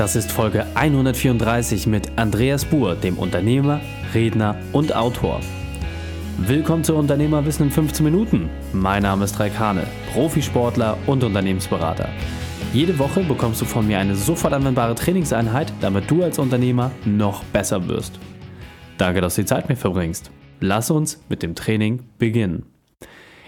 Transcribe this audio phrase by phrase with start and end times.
[0.00, 3.82] Das ist Folge 134 mit Andreas Buhr, dem Unternehmer,
[4.14, 5.40] Redner und Autor.
[6.38, 8.48] Willkommen zu Unternehmerwissen in 15 Minuten.
[8.72, 12.08] Mein Name ist Raik Hane, Profisportler und Unternehmensberater.
[12.72, 17.44] Jede Woche bekommst du von mir eine sofort anwendbare Trainingseinheit, damit du als Unternehmer noch
[17.44, 18.18] besser wirst.
[18.96, 20.30] Danke, dass du die Zeit mit mir verbringst.
[20.60, 22.64] Lass uns mit dem Training beginnen.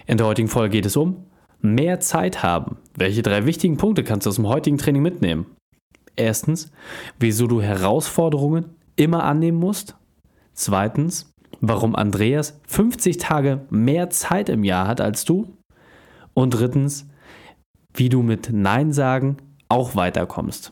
[0.05, 1.25] In der heutigen Folge geht es um
[1.61, 2.77] mehr Zeit haben.
[2.95, 5.47] Welche drei wichtigen Punkte kannst du aus dem heutigen Training mitnehmen?
[6.15, 6.71] Erstens,
[7.19, 9.95] wieso du Herausforderungen immer annehmen musst.
[10.53, 15.57] Zweitens, warum Andreas 50 Tage mehr Zeit im Jahr hat als du.
[16.33, 17.07] Und drittens,
[17.93, 19.37] wie du mit Nein sagen
[19.69, 20.71] auch weiterkommst.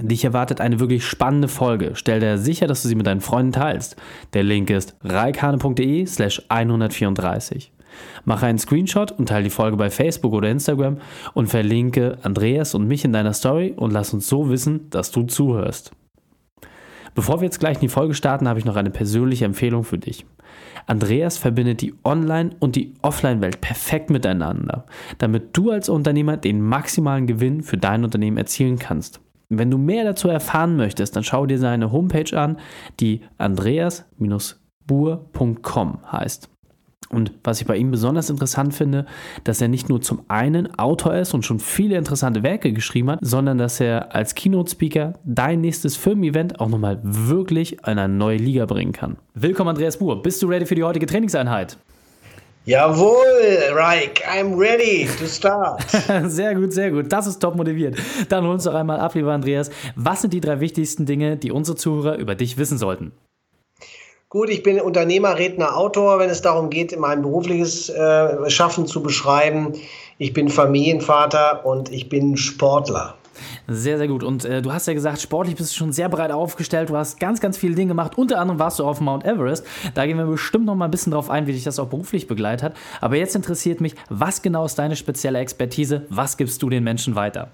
[0.00, 1.92] Dich erwartet eine wirklich spannende Folge.
[1.94, 3.96] Stell dir sicher, dass du sie mit deinen Freunden teilst.
[4.32, 7.72] Der Link ist reikane.de slash 134.
[8.24, 10.98] Mache einen Screenshot und teile die Folge bei Facebook oder Instagram
[11.34, 15.22] und verlinke Andreas und mich in deiner Story und lass uns so wissen, dass du
[15.22, 15.92] zuhörst.
[17.14, 19.98] Bevor wir jetzt gleich in die Folge starten, habe ich noch eine persönliche Empfehlung für
[19.98, 20.24] dich.
[20.86, 24.86] Andreas verbindet die Online- und die Offline-Welt perfekt miteinander,
[25.18, 29.20] damit du als Unternehmer den maximalen Gewinn für dein Unternehmen erzielen kannst.
[29.48, 32.58] Wenn du mehr dazu erfahren möchtest, dann schau dir seine Homepage an,
[33.00, 36.50] die andreas-buhr.com heißt.
[37.10, 39.06] Und was ich bei ihm besonders interessant finde,
[39.44, 43.18] dass er nicht nur zum einen Autor ist und schon viele interessante Werke geschrieben hat,
[43.22, 48.66] sondern dass er als Keynote-Speaker dein nächstes Firmen-Event auch nochmal wirklich in eine neue Liga
[48.66, 49.16] bringen kann.
[49.34, 50.22] Willkommen, Andreas Buhr.
[50.22, 51.78] Bist du ready für die heutige Trainingseinheit?
[52.68, 55.82] Jawohl, Reik, I'm ready to start.
[56.30, 57.10] sehr gut, sehr gut.
[57.10, 57.96] Das ist top motiviert.
[58.28, 59.70] Dann hol uns doch einmal ab, lieber Andreas.
[59.96, 63.12] Was sind die drei wichtigsten Dinge, die unsere Zuhörer über dich wissen sollten?
[64.30, 69.02] Gut, ich bin Unternehmer, Redner, Autor, wenn es darum geht, mein berufliches äh, Schaffen zu
[69.02, 69.72] beschreiben.
[70.18, 73.14] Ich bin Familienvater und ich bin Sportler.
[73.68, 74.22] Sehr, sehr gut.
[74.22, 76.90] Und äh, du hast ja gesagt, sportlich bist du schon sehr breit aufgestellt.
[76.90, 78.18] Du hast ganz, ganz viele Dinge gemacht.
[78.18, 79.64] Unter anderem warst du auf Mount Everest.
[79.94, 82.26] Da gehen wir bestimmt noch mal ein bisschen drauf ein, wie dich das auch beruflich
[82.26, 82.76] begleitet hat.
[83.00, 86.04] Aber jetzt interessiert mich, was genau ist deine spezielle Expertise?
[86.10, 87.50] Was gibst du den Menschen weiter?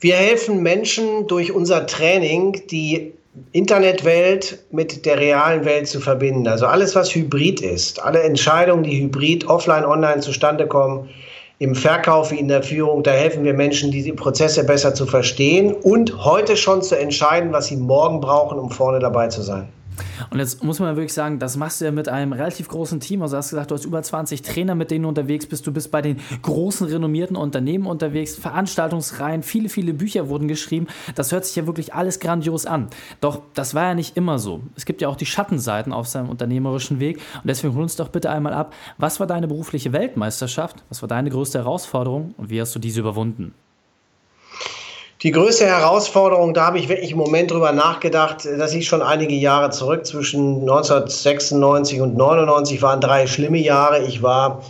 [0.00, 3.12] Wir helfen Menschen durch unser Training, die
[3.52, 6.46] Internetwelt mit der realen Welt zu verbinden.
[6.46, 11.08] Also alles, was hybrid ist, alle Entscheidungen, die hybrid, offline, online zustande kommen,
[11.58, 15.72] im Verkauf wie in der Führung, da helfen wir Menschen, diese Prozesse besser zu verstehen
[15.72, 19.68] und heute schon zu entscheiden, was sie morgen brauchen, um vorne dabei zu sein.
[20.30, 23.22] Und jetzt muss man wirklich sagen, das machst du ja mit einem relativ großen Team.
[23.22, 25.66] Also du hast gesagt, du hast über 20 Trainer, mit denen du unterwegs bist.
[25.66, 30.86] Du bist bei den großen, renommierten Unternehmen unterwegs, Veranstaltungsreihen, viele, viele Bücher wurden geschrieben.
[31.14, 32.88] Das hört sich ja wirklich alles grandios an.
[33.20, 34.60] Doch das war ja nicht immer so.
[34.76, 37.16] Es gibt ja auch die Schattenseiten auf seinem unternehmerischen Weg.
[37.16, 40.82] Und deswegen hol uns doch bitte einmal ab, was war deine berufliche Weltmeisterschaft?
[40.88, 43.54] Was war deine größte Herausforderung und wie hast du diese überwunden?
[45.22, 49.36] Die größte Herausforderung, da habe ich wirklich im Moment drüber nachgedacht, das ist schon einige
[49.36, 54.02] Jahre zurück, zwischen 1996 und 99 waren drei schlimme Jahre.
[54.02, 54.62] Ich war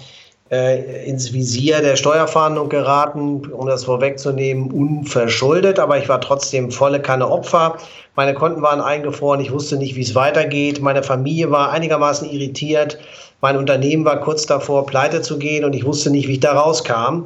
[0.50, 7.00] äh, ins Visier der Steuerfahndung geraten, um das vorwegzunehmen, unverschuldet, aber ich war trotzdem volle
[7.00, 7.78] Kanne Opfer.
[8.14, 10.82] Meine Konten waren eingefroren, ich wusste nicht, wie es weitergeht.
[10.82, 12.98] Meine Familie war einigermaßen irritiert.
[13.41, 16.52] Mein Unternehmen war kurz davor, pleite zu gehen und ich wusste nicht, wie ich da
[16.52, 17.24] rauskam.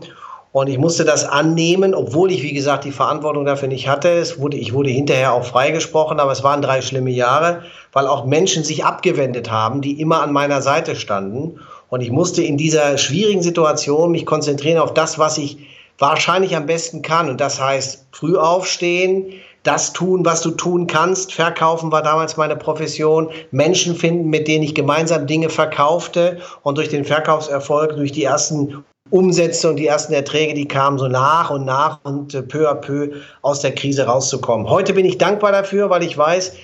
[0.56, 4.09] Und ich musste das annehmen, obwohl ich, wie gesagt, die Verantwortung dafür nicht hatte.
[4.09, 8.25] Es wurde, ich wurde hinterher auch freigesprochen, aber es waren drei schlimme Jahre, weil auch
[8.25, 11.61] Menschen sich abgewendet haben, die immer an meiner Seite standen.
[11.91, 15.59] Und ich musste in dieser schwierigen Situation mich konzentrieren auf das, was ich
[15.99, 17.28] wahrscheinlich am besten kann.
[17.28, 21.34] Und das heißt, früh aufstehen, das tun, was du tun kannst.
[21.34, 23.28] Verkaufen war damals meine Profession.
[23.50, 26.39] Menschen finden, mit denen ich gemeinsam Dinge verkaufte.
[26.62, 31.06] Und durch den Verkaufserfolg, durch die ersten Umsätze und die ersten Erträge, die kamen so
[31.06, 33.11] nach und nach und äh, peu à peu
[33.43, 34.69] aus der Krise rauszukommen.
[34.69, 36.55] Heute bin ich dankbar dafür, weil ich weiß,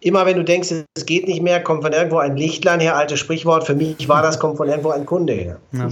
[0.00, 3.18] immer wenn du denkst, es geht nicht mehr, kommt von irgendwo ein Lichtlein her, altes
[3.18, 3.64] Sprichwort.
[3.64, 5.58] Für mich war das, kommt von irgendwo ein Kunde her.
[5.72, 5.88] Ja.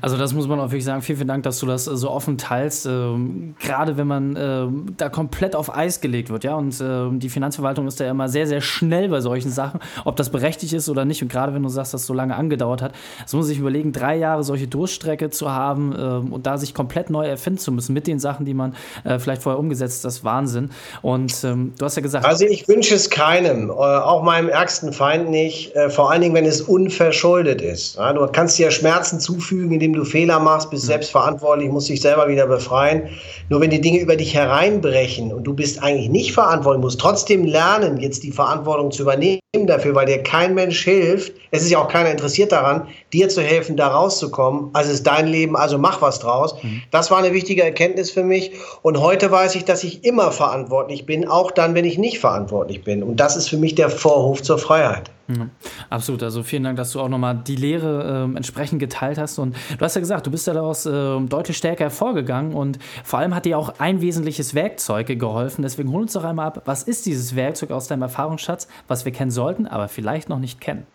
[0.00, 1.02] Also das muss man auch wirklich sagen.
[1.02, 2.86] Vielen, vielen Dank, dass du das äh, so offen teilst.
[2.86, 4.66] Ähm, gerade wenn man äh,
[4.96, 6.54] da komplett auf Eis gelegt wird, ja.
[6.54, 10.16] Und äh, die Finanzverwaltung ist da ja immer sehr, sehr schnell bei solchen Sachen, ob
[10.16, 11.20] das berechtigt ist oder nicht.
[11.22, 12.92] Und gerade wenn du sagst, dass es so lange angedauert hat,
[13.22, 16.72] das muss man sich überlegen, drei Jahre solche Durchstrecke zu haben äh, und da sich
[16.72, 20.04] komplett neu erfinden zu müssen mit den Sachen, die man äh, vielleicht vorher umgesetzt hat,
[20.06, 20.70] das ist Wahnsinn.
[21.02, 22.24] Und ähm, du hast ja gesagt.
[22.24, 26.20] Also ich wünsche es keinem keinem, äh, auch meinem ärgsten Feind nicht, äh, vor allen
[26.20, 27.98] Dingen, wenn es unverschuldet ist.
[27.98, 30.88] Du kannst dir Schmerzen zufügen, indem du Fehler machst, bist mhm.
[30.88, 33.08] selbst verantwortlich, musst dich selber wieder befreien.
[33.48, 37.44] Nur wenn die Dinge über dich hereinbrechen und du bist eigentlich nicht verantwortlich, musst trotzdem
[37.44, 41.32] lernen, jetzt die Verantwortung zu übernehmen dafür, weil dir kein Mensch hilft.
[41.50, 44.70] Es ist ja auch keiner interessiert daran, dir zu helfen, da rauszukommen.
[44.74, 46.54] Also es ist dein Leben, also mach was draus.
[46.62, 46.82] Mhm.
[46.92, 48.52] Das war eine wichtige Erkenntnis für mich.
[48.82, 52.84] Und heute weiß ich, dass ich immer verantwortlich bin, auch dann, wenn ich nicht verantwortlich
[52.84, 53.02] bin.
[53.02, 55.10] Und das ist für mich der Vorhof zur Freiheit.
[55.30, 55.50] Mhm.
[55.88, 56.22] Absolut.
[56.22, 59.38] Also vielen Dank, dass du auch nochmal die Lehre äh, entsprechend geteilt hast.
[59.38, 62.54] Und du hast ja gesagt, du bist ja daraus äh, deutlich stärker hervorgegangen.
[62.54, 65.62] Und vor allem hat dir auch ein wesentliches Werkzeug geholfen.
[65.62, 69.12] Deswegen hol uns doch einmal ab, was ist dieses Werkzeug aus deinem Erfahrungsschatz, was wir
[69.12, 70.86] kennen sollten, aber vielleicht noch nicht kennen?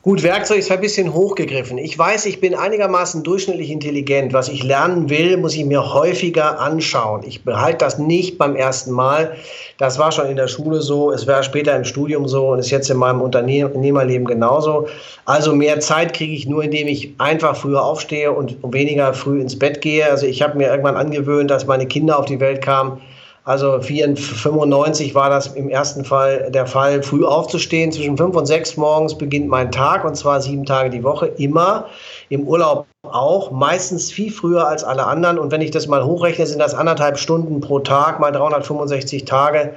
[0.00, 1.76] Gut, Werkzeug ist ein bisschen hochgegriffen.
[1.76, 4.32] Ich weiß, ich bin einigermaßen durchschnittlich intelligent.
[4.32, 7.24] Was ich lernen will, muss ich mir häufiger anschauen.
[7.26, 9.34] Ich behalte das nicht beim ersten Mal.
[9.76, 12.70] Das war schon in der Schule so, es wäre später im Studium so und ist
[12.70, 14.86] jetzt in meinem Unternehmerleben genauso.
[15.24, 19.58] Also mehr Zeit kriege ich nur, indem ich einfach früher aufstehe und weniger früh ins
[19.58, 20.08] Bett gehe.
[20.08, 23.00] Also ich habe mir irgendwann angewöhnt, dass meine Kinder auf die Welt kamen
[23.48, 27.90] also 95 war das im ersten Fall der Fall, früh aufzustehen.
[27.90, 31.86] Zwischen fünf und sechs morgens beginnt mein Tag und zwar sieben Tage die Woche, immer.
[32.28, 35.38] Im Urlaub auch, meistens viel früher als alle anderen.
[35.38, 39.72] Und wenn ich das mal hochrechne, sind das anderthalb Stunden pro Tag, mal 365 Tage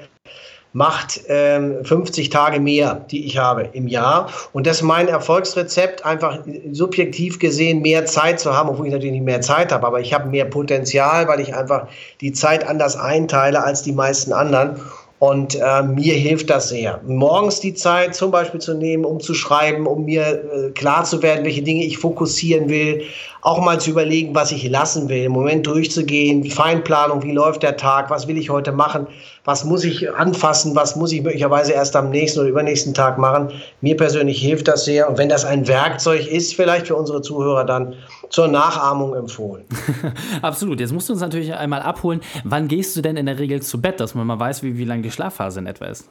[0.74, 4.30] macht ähm, 50 Tage mehr, die ich habe im Jahr.
[4.54, 6.40] Und das ist mein Erfolgsrezept, einfach
[6.72, 10.14] subjektiv gesehen mehr Zeit zu haben, obwohl ich natürlich nicht mehr Zeit habe, aber ich
[10.14, 11.88] habe mehr Potenzial, weil ich einfach
[12.22, 14.80] die Zeit anders einteile als die meisten anderen.
[15.22, 17.00] Und äh, mir hilft das sehr.
[17.06, 21.22] Morgens die Zeit zum Beispiel zu nehmen, um zu schreiben, um mir äh, klar zu
[21.22, 23.04] werden, welche Dinge ich fokussieren will,
[23.44, 27.78] auch mal zu überlegen, was ich lassen will, im Moment durchzugehen, Feinplanung, wie läuft der
[27.78, 29.06] Tag, was will ich heute machen,
[29.44, 33.52] was muss ich anfassen, was muss ich möglicherweise erst am nächsten oder übernächsten Tag machen.
[33.82, 37.66] Mir persönlich hilft das sehr und wenn das ein Werkzeug ist, vielleicht für unsere Zuhörer
[37.66, 37.96] dann
[38.30, 39.66] zur Nachahmung empfohlen.
[40.42, 40.80] Absolut.
[40.80, 43.82] Jetzt musst du uns natürlich einmal abholen, wann gehst du denn in der Regel zu
[43.82, 46.08] Bett, dass man mal weiß, wie, wie lange die Schlafphase in etwa ist?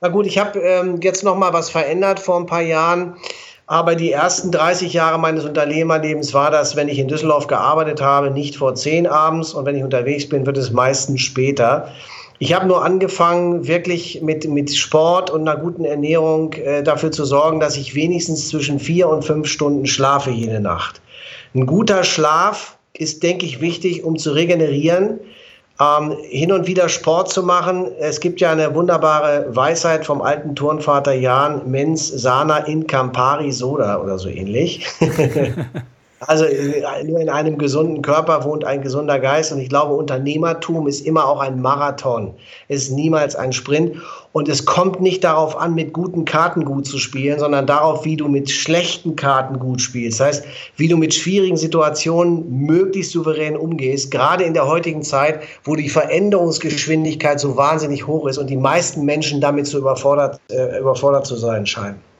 [0.00, 3.16] Na gut, ich habe ähm, jetzt noch mal was verändert vor ein paar Jahren.
[3.66, 8.30] Aber die ersten 30 Jahre meines Unternehmerlebens war das, wenn ich in Düsseldorf gearbeitet habe,
[8.30, 11.88] nicht vor 10 abends und wenn ich unterwegs bin, wird es meistens später.
[12.42, 17.24] Ich habe nur angefangen, wirklich mit, mit Sport und einer guten Ernährung äh, dafür zu
[17.24, 21.00] sorgen, dass ich wenigstens zwischen vier und fünf Stunden schlafe jede Nacht.
[21.54, 25.20] Ein guter Schlaf ist, denke ich, wichtig, um zu regenerieren
[25.80, 27.86] ähm, hin und wieder Sport zu machen.
[28.00, 34.00] Es gibt ja eine wunderbare Weisheit vom alten Turnvater Jan, Mens sana in campari soda
[34.00, 34.84] oder so ähnlich.
[36.26, 40.86] Also äh, nur in einem gesunden Körper wohnt ein gesunder Geist und ich glaube, Unternehmertum
[40.86, 42.34] ist immer auch ein Marathon.
[42.68, 43.96] Es ist niemals ein Sprint
[44.32, 48.16] und es kommt nicht darauf an, mit guten Karten gut zu spielen, sondern darauf, wie
[48.16, 50.20] du mit schlechten Karten gut spielst.
[50.20, 50.44] Das heißt,
[50.76, 55.88] wie du mit schwierigen Situationen möglichst souverän umgehst, gerade in der heutigen Zeit, wo die
[55.88, 61.36] Veränderungsgeschwindigkeit so wahnsinnig hoch ist und die meisten Menschen damit so überfordert, äh, überfordert zu
[61.36, 62.11] sein scheinen.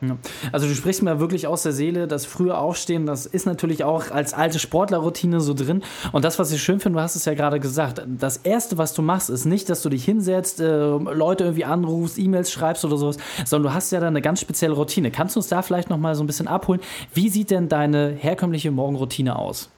[0.51, 4.11] Also du sprichst mir wirklich aus der Seele, das frühe Aufstehen, das ist natürlich auch
[4.11, 5.83] als alte Sportlerroutine so drin.
[6.13, 8.95] Und das, was ich schön finde, du hast es ja gerade gesagt, das Erste, was
[8.95, 12.97] du machst, ist nicht, dass du dich hinsetzt, äh, Leute irgendwie anrufst, E-Mails schreibst oder
[12.97, 15.11] sowas, sondern du hast ja da eine ganz spezielle Routine.
[15.11, 16.81] Kannst du uns da vielleicht nochmal so ein bisschen abholen?
[17.15, 19.71] Wie sieht denn deine herkömmliche Morgenroutine aus?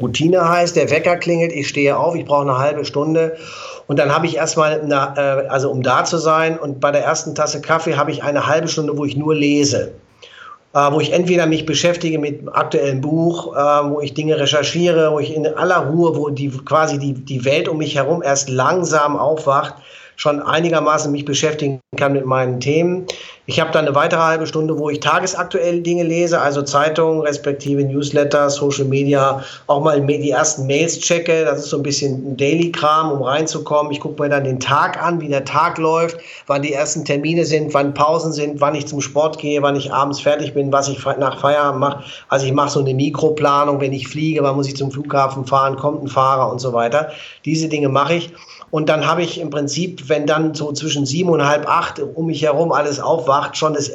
[0.00, 3.36] Routine heißt, der Wecker klingelt, ich stehe auf, ich brauche eine halbe Stunde
[3.86, 7.04] und dann habe ich erstmal, eine, äh, also um da zu sein und bei der
[7.04, 9.92] ersten Tasse Kaffee habe ich eine halbe Stunde, wo ich nur lese.
[10.76, 15.10] Äh, wo ich entweder mich beschäftige mit einem aktuellen Buch, äh, wo ich Dinge recherchiere,
[15.10, 18.50] wo ich in aller Ruhe, wo die quasi die, die Welt um mich herum erst
[18.50, 19.74] langsam aufwacht,
[20.16, 23.06] schon einigermaßen mich beschäftigen kann mit meinen Themen.
[23.48, 27.84] Ich habe dann eine weitere halbe Stunde, wo ich tagesaktuell Dinge lese, also Zeitungen, respektive
[27.84, 31.44] Newsletter, Social Media, auch mal die ersten Mails checke.
[31.44, 33.92] Das ist so ein bisschen Daily-Kram, um reinzukommen.
[33.92, 37.44] Ich gucke mir dann den Tag an, wie der Tag läuft, wann die ersten Termine
[37.44, 40.88] sind, wann Pausen sind, wann ich zum Sport gehe, wann ich abends fertig bin, was
[40.88, 42.02] ich nach Feierabend mache.
[42.28, 45.76] Also ich mache so eine Mikroplanung, wenn ich fliege, wann muss ich zum Flughafen fahren,
[45.76, 47.12] kommt ein Fahrer und so weiter.
[47.44, 48.32] Diese Dinge mache ich.
[48.72, 52.26] Und dann habe ich im Prinzip, wenn dann so zwischen sieben und halb acht um
[52.26, 53.90] mich herum alles aufwacht, schon das,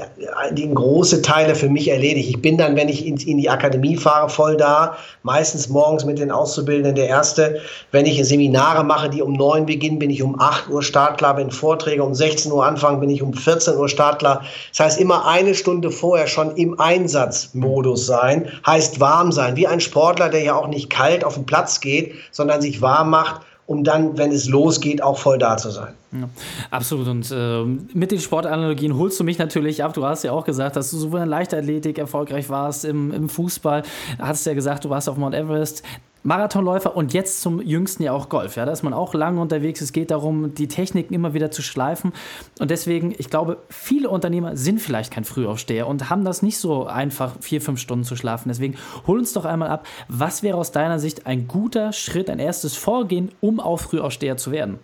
[0.52, 2.30] die große Teile für mich erledigt.
[2.30, 4.98] Ich bin dann, wenn ich in, in die Akademie fahre, voll da.
[5.24, 7.62] Meistens morgens mit den Auszubildenden der Erste.
[7.92, 11.38] Wenn ich Seminare mache, die um neun beginnen, bin ich um acht Uhr startklar.
[11.38, 14.44] Wenn Vorträge um 16 Uhr anfangen, bin ich um 14 Uhr startklar.
[14.72, 18.48] Das heißt, immer eine Stunde vorher schon im Einsatzmodus sein.
[18.66, 19.56] Heißt warm sein.
[19.56, 23.10] Wie ein Sportler, der ja auch nicht kalt auf den Platz geht, sondern sich warm
[23.10, 25.94] macht um dann, wenn es losgeht, auch voll da zu sein.
[26.12, 26.30] Ja,
[26.72, 27.08] absolut.
[27.08, 27.64] Und äh,
[27.94, 29.94] mit den Sportanalogien holst du mich natürlich ab.
[29.94, 33.84] Du hast ja auch gesagt, dass du sowohl in Leichtathletik erfolgreich warst, im, im Fußball.
[34.20, 35.84] Hast ja gesagt, du warst auf Mount Everest.
[36.24, 38.56] Marathonläufer und jetzt zum jüngsten ja auch Golf.
[38.56, 39.82] Ja, da ist man auch lange unterwegs.
[39.82, 42.14] Es geht darum, die Techniken immer wieder zu schleifen.
[42.60, 46.86] Und deswegen, ich glaube, viele Unternehmer sind vielleicht kein Frühaufsteher und haben das nicht so
[46.86, 48.50] einfach, vier, fünf Stunden zu schlafen.
[48.50, 48.76] Deswegen
[49.08, 52.76] hol uns doch einmal ab, was wäre aus deiner Sicht ein guter Schritt, ein erstes
[52.76, 54.80] Vorgehen, um auch Frühaufsteher zu werden?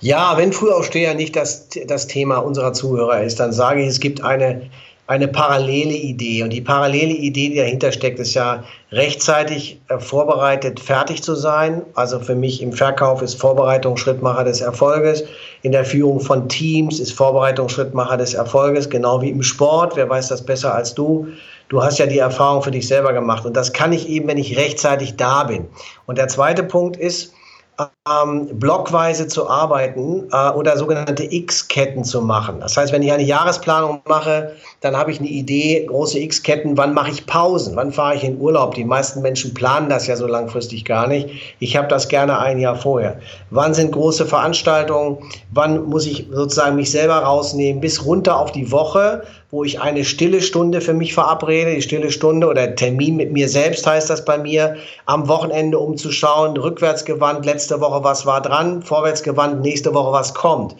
[0.00, 4.20] Ja, wenn Frühaufsteher nicht das, das Thema unserer Zuhörer ist, dann sage ich, es gibt
[4.20, 4.68] eine
[5.08, 6.42] eine parallele Idee.
[6.42, 8.62] Und die parallele Idee, die dahinter steckt, ist ja
[8.92, 11.82] rechtzeitig äh, vorbereitet, fertig zu sein.
[11.94, 15.24] Also für mich im Verkauf ist Vorbereitung Schrittmacher des Erfolges.
[15.62, 19.96] In der Führung von Teams ist Vorbereitung Schrittmacher des Erfolges, genau wie im Sport.
[19.96, 21.26] Wer weiß das besser als du?
[21.70, 23.46] Du hast ja die Erfahrung für dich selber gemacht.
[23.46, 25.66] Und das kann ich eben, wenn ich rechtzeitig da bin.
[26.04, 27.32] Und der zweite Punkt ist,
[27.78, 32.60] ähm, blockweise zu arbeiten äh, oder sogenannte X-Ketten zu machen.
[32.60, 36.94] Das heißt, wenn ich eine Jahresplanung mache, dann habe ich eine Idee, große X-Ketten, wann
[36.94, 38.74] mache ich Pausen, wann fahre ich in Urlaub.
[38.74, 41.28] Die meisten Menschen planen das ja so langfristig gar nicht.
[41.60, 43.20] Ich habe das gerne ein Jahr vorher.
[43.50, 45.18] Wann sind große Veranstaltungen,
[45.52, 50.04] wann muss ich sozusagen mich selber rausnehmen, bis runter auf die Woche wo ich eine
[50.04, 54.24] stille Stunde für mich verabrede, die stille Stunde oder Termin mit mir selbst heißt das
[54.24, 54.76] bei mir,
[55.06, 60.34] am Wochenende umzuschauen, rückwärts gewandt, letzte Woche was war dran, vorwärts gewandt, nächste Woche was
[60.34, 60.76] kommt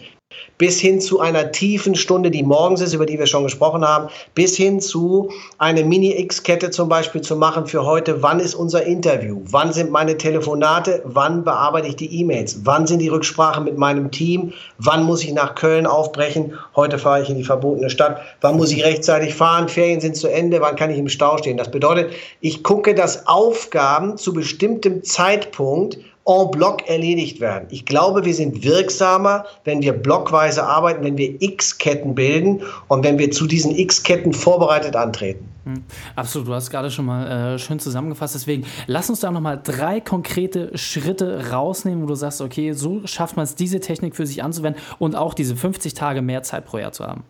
[0.59, 4.09] bis hin zu einer tiefen Stunde, die morgens ist, über die wir schon gesprochen haben,
[4.35, 8.21] bis hin zu eine Mini-X-Kette zum Beispiel zu machen für heute.
[8.21, 9.41] Wann ist unser Interview?
[9.45, 11.01] Wann sind meine Telefonate?
[11.05, 12.59] Wann bearbeite ich die E-Mails?
[12.63, 14.53] Wann sind die Rücksprachen mit meinem Team?
[14.77, 16.53] Wann muss ich nach Köln aufbrechen?
[16.75, 18.19] Heute fahre ich in die verbotene Stadt.
[18.41, 19.69] Wann muss ich rechtzeitig fahren?
[19.69, 20.59] Ferien sind zu Ende.
[20.59, 21.57] Wann kann ich im Stau stehen?
[21.57, 27.67] Das bedeutet, ich gucke, dass Aufgaben zu bestimmtem Zeitpunkt en bloc erledigt werden.
[27.71, 33.17] Ich glaube, wir sind wirksamer, wenn wir blockweise arbeiten, wenn wir X-Ketten bilden und wenn
[33.17, 35.49] wir zu diesen X-Ketten vorbereitet antreten.
[35.65, 35.83] Hm,
[36.15, 38.35] absolut, du hast gerade schon mal äh, schön zusammengefasst.
[38.35, 43.35] Deswegen lass uns da nochmal drei konkrete Schritte rausnehmen, wo du sagst, okay, so schafft
[43.35, 46.77] man es, diese Technik für sich anzuwenden und auch diese 50 Tage mehr Zeit pro
[46.77, 47.23] Jahr zu haben.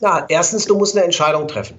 [0.00, 1.76] Na, erstens, du musst eine Entscheidung treffen.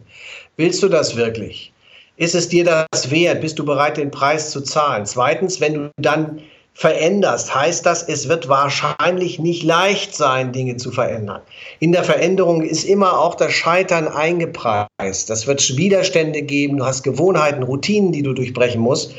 [0.58, 1.72] Willst du das wirklich?
[2.20, 3.40] Ist es dir das wert?
[3.40, 5.06] Bist du bereit, den Preis zu zahlen?
[5.06, 6.42] Zweitens, wenn du dann
[6.80, 11.42] veränderst, heißt das, es wird wahrscheinlich nicht leicht sein, Dinge zu verändern.
[11.80, 15.30] In der Veränderung ist immer auch das Scheitern eingepreist.
[15.30, 19.14] Das wird Widerstände geben, du hast Gewohnheiten, Routinen, die du durchbrechen musst.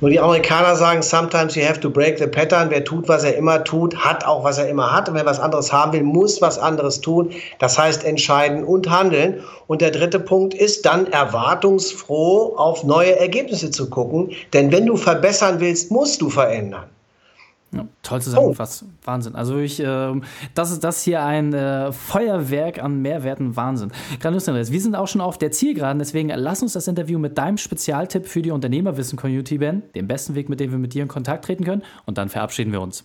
[0.00, 2.66] Nur die Amerikaner sagen, sometimes you have to break the pattern.
[2.70, 5.08] Wer tut, was er immer tut, hat auch, was er immer hat.
[5.08, 7.30] Und wer was anderes haben will, muss was anderes tun.
[7.60, 9.40] Das heißt entscheiden und handeln.
[9.68, 14.32] Und der dritte Punkt ist dann erwartungsfroh auf neue Ergebnisse zu gucken.
[14.52, 16.90] Denn wenn du verbessern willst, musst du verändern.
[17.76, 18.84] Ja, toll zusammengefasst.
[18.86, 18.90] Oh.
[19.04, 19.34] Wahnsinn.
[19.34, 20.20] Also ich, äh,
[20.54, 23.56] das ist das hier ein äh, Feuerwerk an Mehrwerten.
[23.56, 23.92] Wahnsinn.
[24.20, 24.70] Grandios, Andreas.
[24.70, 28.26] Wir sind auch schon auf der Zielgeraden, deswegen lass uns das Interview mit deinem Spezialtipp
[28.26, 29.82] für die Unternehmerwissen-Community beenden.
[29.94, 31.82] Den besten Weg, mit dem wir mit dir in Kontakt treten können.
[32.06, 33.04] Und dann verabschieden wir uns.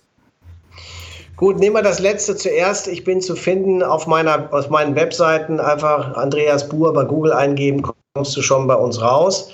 [1.39, 2.89] Gut, nehmen wir das letzte zuerst.
[2.89, 5.61] Ich bin zu finden auf meiner, auf meinen Webseiten.
[5.61, 7.81] Einfach Andreas Buhr bei Google eingeben,
[8.13, 9.49] kommst du schon bei uns raus.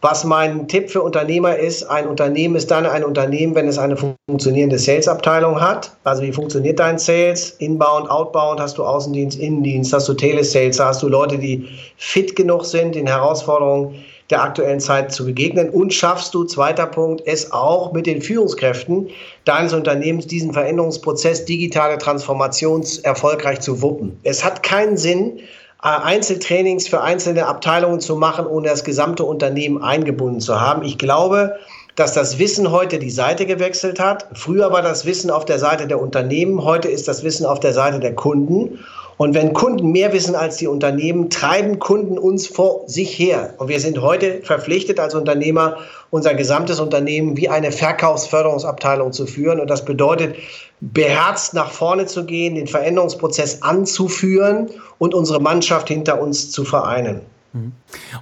[0.00, 3.96] Was mein Tipp für Unternehmer ist, ein Unternehmen ist dann ein Unternehmen, wenn es eine
[3.96, 5.90] funktionierende Sales-Abteilung hat.
[6.04, 7.50] Also wie funktioniert dein Sales?
[7.58, 12.64] Inbound, Outbound, hast du Außendienst, Innendienst, hast du Telesales, hast du Leute, die fit genug
[12.64, 13.96] sind, den Herausforderungen
[14.30, 19.08] der aktuellen Zeit zu begegnen und schaffst du, zweiter Punkt, es auch mit den Führungskräften
[19.44, 24.18] deines Unternehmens diesen Veränderungsprozess digitale Transformation erfolgreich zu wuppen.
[24.22, 25.40] Es hat keinen Sinn,
[25.82, 30.82] äh, Einzeltrainings für einzelne Abteilungen zu machen, ohne das gesamte Unternehmen eingebunden zu haben.
[30.82, 31.56] Ich glaube,
[31.96, 34.26] dass das Wissen heute die Seite gewechselt hat.
[34.34, 37.72] Früher war das Wissen auf der Seite der Unternehmen, heute ist das Wissen auf der
[37.72, 38.80] Seite der Kunden.
[39.16, 43.54] Und wenn Kunden mehr wissen als die Unternehmen, treiben Kunden uns vor sich her.
[43.58, 45.76] Und wir sind heute verpflichtet als Unternehmer,
[46.10, 49.60] unser gesamtes Unternehmen wie eine Verkaufsförderungsabteilung zu führen.
[49.60, 50.36] Und das bedeutet,
[50.80, 57.20] beherzt nach vorne zu gehen, den Veränderungsprozess anzuführen und unsere Mannschaft hinter uns zu vereinen.
[57.52, 57.72] Mhm.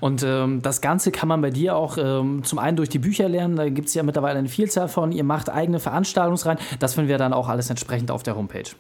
[0.01, 3.29] Und ähm, das Ganze kann man bei dir auch ähm, zum einen durch die Bücher
[3.29, 3.57] lernen.
[3.57, 5.11] Da gibt es ja mittlerweile eine Vielzahl von.
[5.11, 6.59] Ihr macht eigene Veranstaltungsreihen.
[6.79, 8.71] Das finden wir dann auch alles entsprechend auf der Homepage.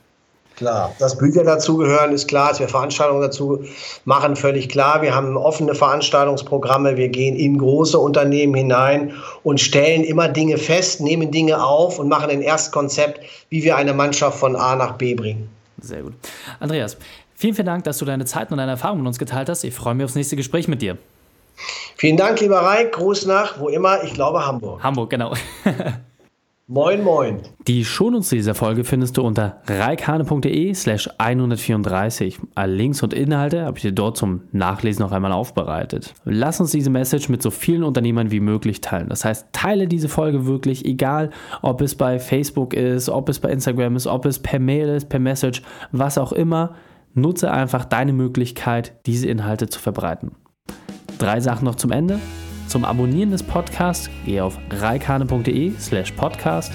[0.56, 3.64] Klar, dass Bücher dazugehören, ist klar, dass wir Veranstaltungen dazu
[4.04, 5.02] machen, völlig klar.
[5.02, 11.00] Wir haben offene Veranstaltungsprogramme, wir gehen in große Unternehmen hinein und stellen immer Dinge fest,
[11.00, 15.14] nehmen Dinge auf und machen ein Erstkonzept, wie wir eine Mannschaft von A nach B
[15.14, 15.48] bringen.
[15.80, 16.12] Sehr gut.
[16.60, 16.96] Andreas,
[17.34, 19.64] vielen, vielen Dank, dass du deine Zeit und deine Erfahrungen mit uns geteilt hast.
[19.64, 20.98] Ich freue mich aufs nächste Gespräch mit dir.
[21.96, 22.92] Vielen Dank, lieber Reik.
[22.92, 24.82] Gruß nach, wo immer, ich glaube Hamburg.
[24.82, 25.34] Hamburg, genau.
[26.74, 27.40] Moin, moin.
[27.68, 32.38] Die Shownotes dieser Folge findest du unter reikane.de slash 134.
[32.54, 36.14] Alle Links und Inhalte habe ich dir dort zum Nachlesen noch einmal aufbereitet.
[36.24, 39.10] Lass uns diese Message mit so vielen Unternehmern wie möglich teilen.
[39.10, 41.28] Das heißt, teile diese Folge wirklich, egal
[41.60, 45.10] ob es bei Facebook ist, ob es bei Instagram ist, ob es per Mail ist,
[45.10, 45.60] per Message,
[45.90, 46.76] was auch immer.
[47.12, 50.30] Nutze einfach deine Möglichkeit, diese Inhalte zu verbreiten.
[51.18, 52.18] Drei Sachen noch zum Ende.
[52.72, 56.72] Zum Abonnieren des Podcasts gehe auf reikane.de slash podcast.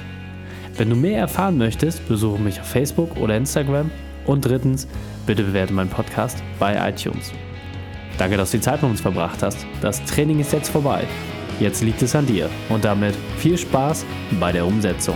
[0.76, 3.90] Wenn du mehr erfahren möchtest, besuche mich auf Facebook oder Instagram.
[4.28, 4.88] Und drittens,
[5.26, 7.34] bitte bewerte meinen Podcast bei iTunes.
[8.20, 9.66] Danke, dass du die Zeit mit uns verbracht hast.
[9.82, 11.04] Das Training ist jetzt vorbei.
[11.60, 12.48] Jetzt liegt es an dir.
[12.70, 14.06] Und damit viel Spaß
[14.40, 15.16] bei der Umsetzung.